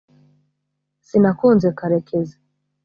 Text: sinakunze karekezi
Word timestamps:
sinakunze 1.05 1.67
karekezi 1.79 2.35